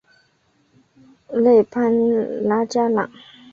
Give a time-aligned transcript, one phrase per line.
[1.31, 1.93] 勒潘
[2.43, 3.07] 拉加朗。